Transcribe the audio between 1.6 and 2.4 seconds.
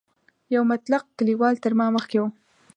تر ما مخکې و.